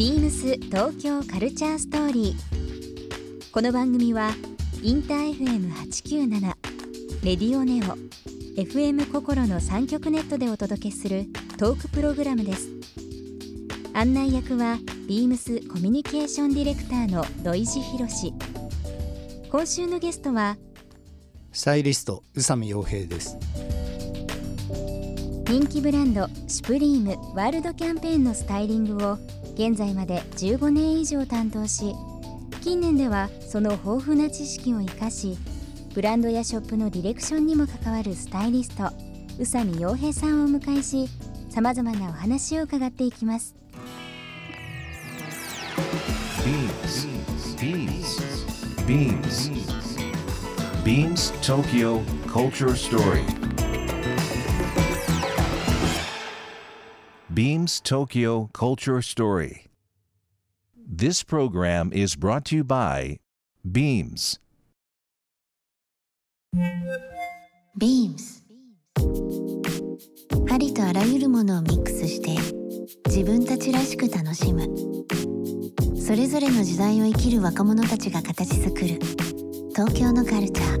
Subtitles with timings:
[0.00, 3.50] ビームス東京カルチャーストーリー。
[3.52, 4.30] この番組は
[4.82, 6.40] インター FM897
[7.22, 7.98] レディオネオ
[8.58, 11.26] FM 心の三極ネットでお届けする
[11.58, 12.70] トークプログラムです。
[13.92, 18.32] 案内役はビームスコミュニケーションディレクターの土井博志。
[19.50, 20.56] 今週のゲストは
[21.52, 23.36] スタイリスト宇佐美洋平です
[25.46, 29.18] 人気ブランドシュプリームワールドキャンペーンのスタイリングを
[29.60, 31.94] 現在まで15年以上担当し
[32.62, 35.36] 近年ではその豊富な知識を生かし
[35.92, 38.84] ブランドやショップのディレクションにも関わるスタイリスト
[39.38, 41.08] 宇佐美洋平さんをお迎えし
[41.50, 43.54] さまざまなお話を伺っていきます
[48.86, 49.50] Beams.
[50.82, 53.39] Beams Tokyo Culture Story.
[57.40, 59.70] Beams Tokyo Culture Story.
[60.76, 63.16] This program is brought to you by
[63.64, 64.38] Beams.
[67.78, 68.42] Beams
[70.52, 72.36] ありとあらゆるものをミックスして
[73.06, 74.66] 自分たちらしく楽しむ
[75.98, 78.98] それぞれの時代を生きる若者たちが形作る
[79.70, 80.78] 東京のカルチャー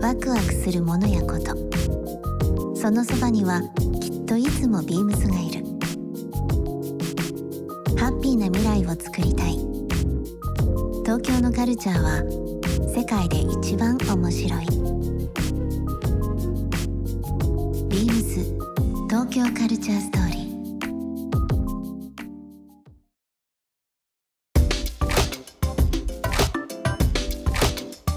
[0.00, 1.54] ワクワクするものやこと
[2.74, 3.60] そのそばには
[4.28, 5.64] といつもビームスがいる。
[7.96, 9.52] ハッピーな未来をつくりたい。
[11.02, 12.22] 東京のカルチャーは
[12.94, 14.66] 世界で一番面白い。
[17.88, 18.44] ビームス
[19.08, 20.38] 東京カルチャーストーリー。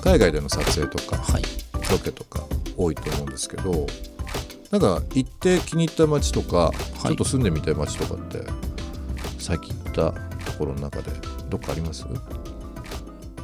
[0.03, 1.43] 海外での撮影とかはい。
[1.89, 2.45] ロケとか
[2.77, 3.87] 多いと思うんですけど
[4.71, 6.71] なんか行って気に入った街とか、
[7.03, 8.41] ちょっと住んでみたい街とかって
[9.37, 10.11] 最近行った
[10.49, 11.11] ところの中で
[11.49, 12.05] どっかあります？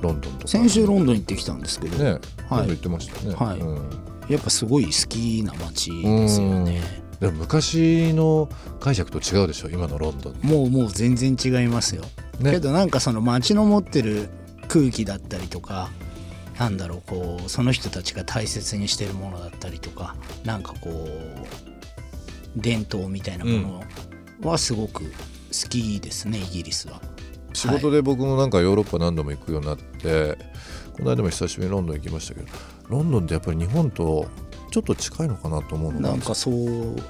[0.02, 0.48] ロンドンとか。
[0.48, 2.20] 先週ロンドン行ってきたんですけど、ね、はい。
[2.20, 3.60] ロンドン行ってましたよね、はい。
[3.60, 3.89] うん。
[4.30, 6.82] やっぱすごい好きな街ですよね。
[7.20, 8.48] でも昔の
[8.80, 10.36] 解釈と違うでしょ今のロンドン。
[10.43, 12.04] もうもう全然違いますよ、
[12.39, 12.52] ね。
[12.52, 14.30] けどなんかその街の持ってる
[14.67, 15.89] 空気だったりとか
[16.60, 23.84] なんだろうこうその人たちが大切にしてるものだったりとかなんかこう伝統みたいなも
[24.42, 27.02] のはすごく好きですね、イギリスは。
[27.54, 30.38] 仕事で僕もなんかヨーロッパ何度も行くようになって、
[30.94, 32.48] この間も久しぶりにロンドン行きましたけど
[32.90, 34.28] ロンドンってやっぱり日本と
[34.72, 36.10] ちょっと近いのかなと思うのが。
[36.10, 36.54] なんかそう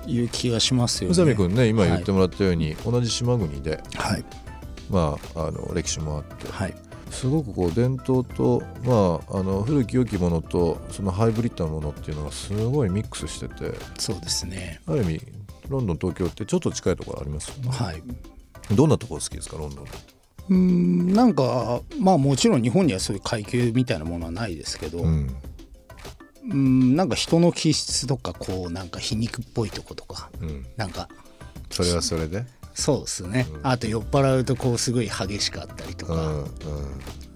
[0.06, 1.14] いう気がしますよね。
[1.14, 1.90] 宇佐美君ね今はい。
[1.92, 4.26] 言ってもらったように、同じ島国で、はい。
[4.90, 6.74] まあ、あの歴史もあってはい
[7.18, 14.80] すごくこう伝統と、まあ、あの古き良きものとそのハイブリッドなものっていうのがすごいミックスしててそうですね。
[14.86, 15.22] ある意味
[15.68, 17.50] ロンドン東京ってちょっと近いところあります？
[17.50, 18.04] よね、はい。
[18.76, 19.86] どんなところ好きですかロンドン？
[19.86, 19.92] の
[20.50, 25.36] うーんなんかまあもちろん日本にはそういう階級みたいなものはないですけど、ううん。
[26.48, 30.66] ーんなんか人の気質とかこうなんか皮肉っぽいとことかうん。
[30.78, 31.10] なんか
[31.72, 32.46] それはそれで？
[32.78, 36.48] そうですね、あと酔っ払うとこうすごい激しかったりとか、うんうん。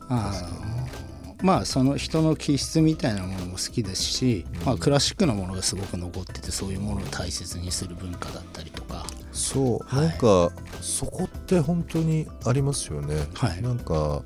[0.07, 1.43] あー。
[1.43, 9.03] まあその人の気質みたいなものも好きですし、まあ、クラシックなものがすごく残っててそういうものを大切にする文化だったりとか。
[9.31, 10.09] そう、はい。
[10.09, 13.61] なんかそこって本当にありますよね、はい。
[13.63, 14.21] なんか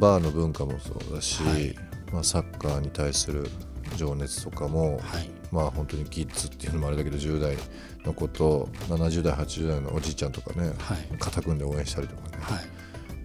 [0.00, 1.76] バーの文化もそうだし、はい。
[2.12, 3.48] まあ、サッカーに対する
[3.96, 5.30] 情熱とかも、はい。
[5.50, 7.56] まあ本当にキッズっていうのもあれだけど10代
[8.04, 11.08] の子と70代80代のおじいちゃんとかね、はい。
[11.18, 12.58] 肩組んで応援したりとかね、は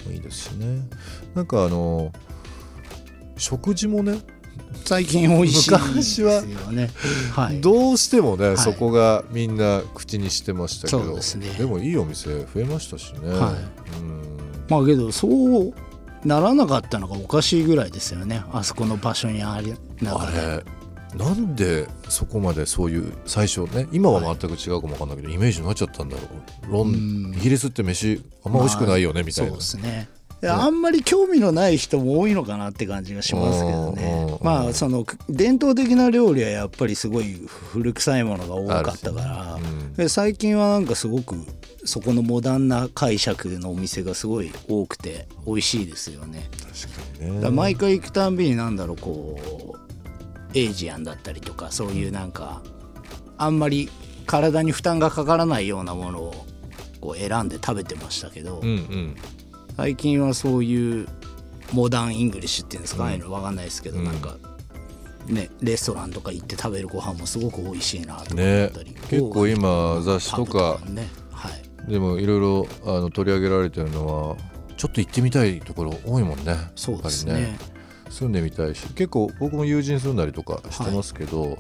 [0.10, 0.14] い。
[0.14, 0.88] いいですしね。
[1.36, 2.12] なんかあの
[3.38, 4.20] 食事もね
[4.86, 6.24] 最近美味しい昔
[6.72, 6.90] ね。
[7.34, 7.62] はい。
[7.62, 8.58] どうしてもね、い。
[8.58, 11.50] そこがみんな口にしてましたけどですね。
[11.66, 14.00] もいいお店増えましたしね、はい。
[14.00, 14.24] うん。
[14.70, 15.74] まあけどそう
[16.28, 18.44] ならなかったのがおかしいぐらいですよね。
[18.52, 20.64] あそこの場所にありながあられ
[21.16, 26.24] なんでそこまでそういう最初ね今は全く違うかもわかんないけど、イメージになっちゃったんだろ
[26.70, 26.72] う。
[26.72, 29.52] ロンイギリスって飯あんま美味しくないよね、みたいな。
[29.52, 30.10] そうですね
[30.44, 34.28] あんまり興味のない人も多いのかなって感じがしますけどね。
[34.30, 37.34] うんまあその伝統的な料理はやっぱりすごい
[37.72, 39.60] 古臭いものが多かったか
[39.98, 41.36] ら、最近はなんかすごく
[41.86, 46.50] そこのモダンな解釈のお店がすごい多くて美味しいですよね。
[47.20, 47.50] 確かにね。
[47.50, 52.62] 毎回行くたんびになんだろうこう Asian だったりとかそういうなんか
[53.38, 53.90] あんまり
[54.28, 56.46] 体に負担がかからないようなものを
[57.02, 59.16] こう選んで食べてましたけど、うんうん
[59.78, 61.08] 最近はそういう
[61.72, 64.06] modern English っていうんですか、ああいうの分かんないですけど、うん。
[64.06, 64.38] なんか
[65.28, 70.80] ねレストランとか行って食べるご飯もすごく美味しいなとか思ねったり、結構今雑誌とか。
[70.90, 71.92] ねはい。
[71.92, 74.36] でもいろいろあの取り上げられてるのは
[74.78, 76.56] ちょっと行ってみたいところ多いもんね。
[76.76, 77.60] そうですやっぱりね。
[78.10, 81.60] 住んでみたいし結構僕も友人住んだりとかしてますけど、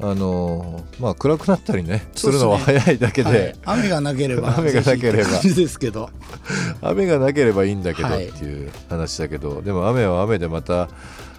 [0.00, 3.54] あのまあ暗くなったりねするのは早いだけで、はい。
[3.64, 5.40] 雨がなければ 雨がなければ。
[5.40, 6.10] ですけど。
[6.82, 8.66] 雨がなければいいんだけどっはいてい。
[8.66, 10.88] う話だけど、でも雨は雨でまた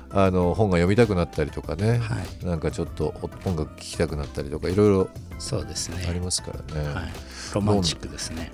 [0.09, 2.45] あの本が読みたくなったりとかね、はい。
[2.45, 3.13] なんかちょっと
[3.45, 6.05] 音楽聴きたくなったりとかいろいろそうですね。
[6.09, 7.11] ありますからね、はい、
[7.53, 8.51] ロマンチックですね。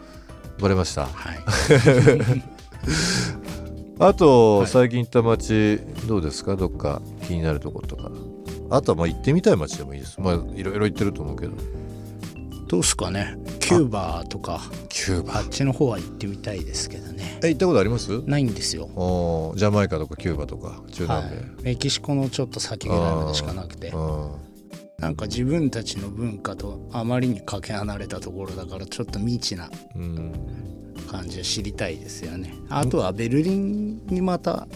[0.59, 1.05] バレました？
[1.05, 1.39] はい。
[3.99, 4.67] あと、はい。
[4.67, 6.55] 最近行った街どうですか？
[6.55, 8.09] どっか気になるところとか
[8.71, 10.19] あとはまあ行ってみたい街でもいいです。
[10.19, 11.53] まあいろいろ行ってると思うけど。
[12.67, 13.35] どうですかね。
[13.59, 14.61] キューバとか。
[14.87, 15.39] キューバ。
[15.39, 17.39] あっちの方は行ってみたいですけどね。
[17.43, 18.21] え行ったことあります？
[18.21, 18.87] ないんですよ。
[19.57, 20.81] ジャマイカとかキューバとか。
[20.91, 23.89] 中は南米、い、メキシコのちょっと先ぐらいまでしかなくて。
[23.89, 24.31] うん
[24.99, 30.31] なんか自分たちの文化とあまりにかけ離れたところだからちょっと未知なうん。
[31.09, 32.53] 感じを知りたいですよね。
[32.69, 34.67] あとはベルリンにまた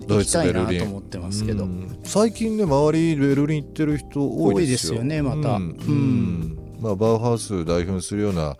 [0.00, 0.80] 行きたいなベルリン。
[0.80, 1.64] と思ってますけど。
[1.64, 1.98] うん。
[2.04, 4.94] 最近ね周りベルリン行ってる人多いですよ。
[4.94, 5.56] 多いですよねまた。
[5.56, 5.70] うん。
[5.70, 6.58] うん。
[6.80, 8.56] まあ、バウハウス代表するようなあ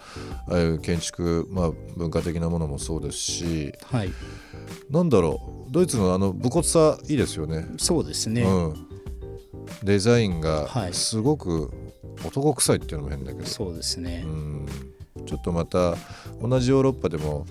[0.48, 3.72] あいう建築、まあ、文化的なものもそうですし。
[3.84, 4.10] はい。
[4.90, 5.70] なんだろう。
[5.70, 7.66] ドイツのあの武骨さいいですよね。
[7.76, 8.74] そうですね、うん、
[9.82, 10.94] デザインがはい。
[10.94, 11.70] すごく
[12.24, 14.66] 男臭いっていうのも変だけど、そうですね、うん、
[15.26, 15.96] ちょっとまた
[16.40, 17.44] 同じヨーロッパでも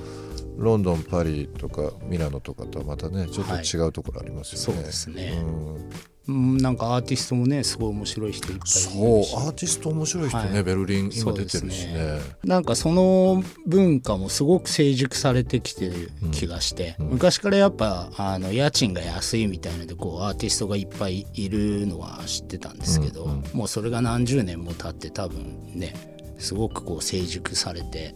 [0.58, 4.80] ロンドンパリとかミラノとかとはまたねちょっと違うところありますよね。
[4.80, 5.42] そうですね。
[5.42, 5.90] うん。
[6.26, 10.64] うん、なんかアーティストもねすごい面白い人いっぱいいそうアーティスト面白い人ね、はい。
[10.64, 12.20] ベルリン今出てるしそうですね。
[12.46, 17.08] なんかその文化もすごく成熟されてきてる気がして、うん。
[17.08, 25.94] 昔からやっぱあの家賃が安いみたいのでこうアーティストがいっぱいいるのは知ってたんですけど、うんうんもうそれが何十年も経って多分ね
[26.40, 28.16] すごくこう成熟されて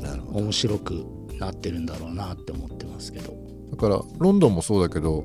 [0.00, 1.04] なるほ面白く
[1.42, 3.34] なってるんだろうなって思ってますけど。
[3.72, 5.24] どだからロンドンもそうだけど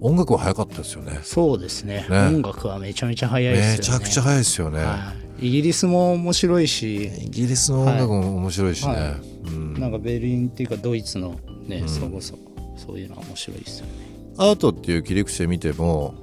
[0.00, 1.20] 音楽は早かったですよね。
[1.22, 2.06] そうですね。
[2.08, 2.18] ね。
[2.28, 3.78] 音楽はめちゃめちゃ早いですよね。
[3.78, 4.78] めちゃくちゃ早いですよね。
[4.82, 7.04] はい、イギリスも面白いし。
[7.04, 8.92] イギリスの音楽も面白いしね。
[8.92, 9.48] はい。
[9.48, 9.74] うん。
[9.74, 11.88] なんかベルリンっていうかドイツのね、うん。
[11.88, 12.38] そこそ
[12.76, 13.92] そういうのは面白いですよね。
[14.38, 16.14] アートっていう切り口で見ても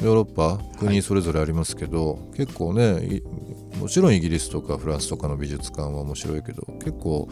[0.00, 3.22] ヨーロッパ国それぞれありますけど、結構ねい
[3.78, 7.28] もちろんイギリスとかフランスとかの美術館は面白いけど結構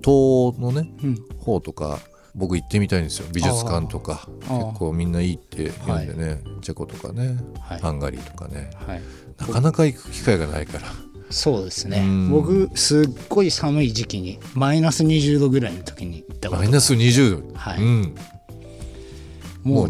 [0.00, 1.98] 東欧のねうん、方とか
[2.34, 3.26] 僕行ってみたいんですよ。
[3.32, 4.28] 美術館とか。
[4.42, 7.80] 結構みんないいって言うんでね、チェコとかね、はい。
[7.80, 8.70] ハンガリーとかね。
[8.86, 9.02] はい、
[9.38, 10.86] なかなか行く機会がないから。
[11.30, 11.98] そうですね。
[11.98, 12.30] うん。
[12.30, 17.82] 僕すっごい寒い時期にマイナス20度ぐらいの時に行ったことマイナス20度、はい。
[17.82, 18.14] うん、
[19.64, 19.88] もう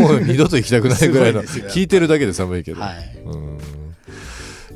[0.00, 1.42] もう二度と行きたくないぐらいの。
[1.72, 3.18] 聞いてるだけで寒いけど、はい。
[3.24, 3.58] うん。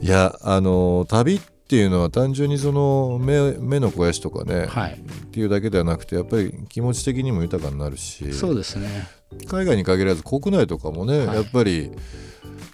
[0.03, 1.41] いやあの旅っ
[1.71, 4.95] ていうのは単純にその目目の肥やしとかね、はい。
[4.95, 9.07] っていうだけではなくてやっぱり気持ち的にも豊かになるしそうですね。
[9.49, 11.37] 海外に限らず国内とかもね、はい。
[11.37, 11.93] やっぱり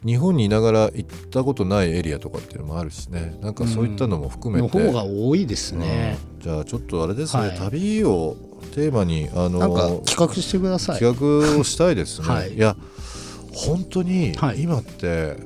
[0.02, 3.36] 日本にいながら行ったことないエリアとかっていうのもあるしね。
[3.42, 6.40] なんかそういったのも含めて、の方が多いですね、うん。
[6.40, 7.58] じゃあちょっとあれですね、はい。
[7.58, 8.34] 旅を
[8.74, 9.60] テーマにあの
[10.06, 10.98] 企画してください。
[10.98, 12.28] 企画をしたいですね。
[12.32, 12.54] はい。
[12.54, 12.74] い、や
[13.52, 14.62] 本当にはい。
[14.62, 15.36] 今って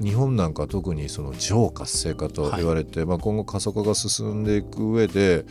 [0.00, 5.44] 日本なんか特にその地方活性化と言われて、まあ、今後過疎化が進んでいく上で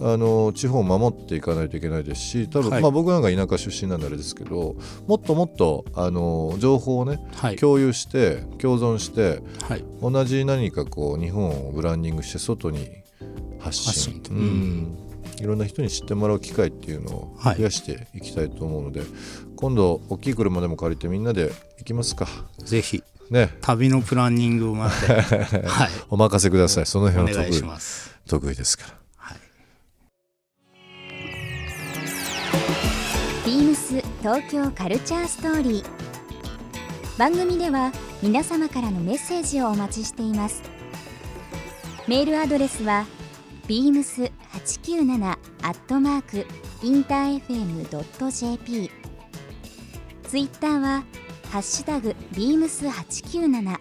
[0.00, 2.82] あの地方を守っていかないといけないですし多分、はい。
[2.82, 4.76] まあ、僕なんか田舎出身なんであれですけど
[5.06, 7.56] もっともっとあの情報をねはい。
[7.56, 9.84] 共有して共存してはい。
[10.00, 12.88] 同じ何かこう日本をブランディングして外に
[13.60, 14.20] 発信。
[14.30, 14.98] うん。
[15.40, 17.56] いろんな人に知ってもらう機会っていうのをはい。
[17.56, 19.02] 増やしていきたいと思うので、
[19.56, 22.26] 今度大きい車でも借りてみんなで行きますか。
[22.58, 23.02] ぜひ
[23.34, 23.58] ね。
[23.60, 24.92] 旅のプランニングをまで
[25.66, 25.90] はい。
[26.08, 26.86] お任せください。
[26.86, 28.16] そのお辺は得意願いします。
[28.26, 28.94] 得意ですから。
[29.16, 29.38] はい。
[33.44, 35.84] ビームス東京カルチャーストーリー。
[37.18, 40.62] 番組では皆様からのメッセージをお待ちしています。
[42.06, 43.06] メールアドレスは
[43.66, 46.46] beams897 アットマーク
[46.82, 48.90] インター FM.jp
[50.28, 51.04] ツイッターは
[51.54, 53.78] ハッシュタグ beams897 ハ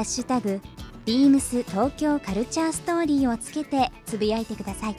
[0.00, 0.60] ッシュタグ
[1.06, 4.96] beams 東京カルチャーストーリーをつけてつぶやいてください。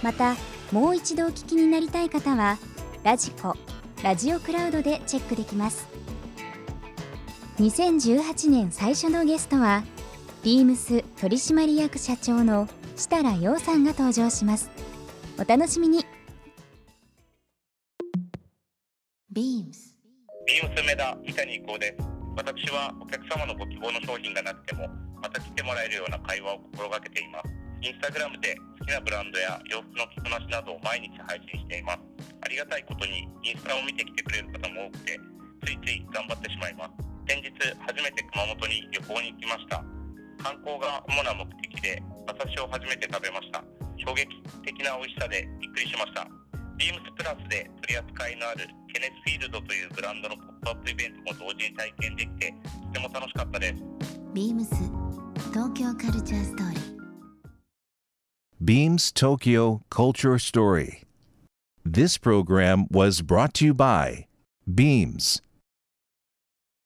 [0.00, 0.36] また
[0.70, 2.58] もう一度お聞きになりたい方は
[3.02, 3.56] ラジコ
[4.04, 5.88] ラジオクラウドでチェックできます。
[7.58, 9.82] 2018年最初のゲストは
[10.44, 14.70] ビームス取締役社長の設楽陽さんが登場します。
[15.40, 16.06] お楽しみに。
[20.88, 22.08] 梅田北に行です。
[22.32, 24.88] 私はお客様のご希望の商品がなくても
[25.20, 27.52] また来てもらえるような会話を心がけています。
[27.84, 32.00] インスタグラムで好きなブランドや洋服の着こなしなどを毎日配信しています。
[32.40, 35.20] ありがたいことにインスタを見てきてくれる方も多くて
[35.68, 37.04] ついつい頑張ってしまいます。
[37.28, 37.52] 先日
[37.84, 39.84] 初めて熊本に旅行に行きました。
[40.40, 43.60] 観光が主な目的で馬刺しを初めて食べました。
[44.00, 44.24] 衝撃
[44.64, 46.24] 的な美味しさでびっくりしました。
[46.80, 48.64] ビームスプラスで取り扱いのある
[48.97, 52.53] ケネスフィールドというブランドのポップアップイベントも同時に体験できて
[52.93, 53.83] とても楽しかったです
[54.33, 54.75] ビームス
[55.51, 56.93] 東京カルチャーストーリー
[58.63, 61.03] Beams Tokyo Culture Story.
[61.83, 64.27] This program was brought to you by
[64.73, 65.41] Beams.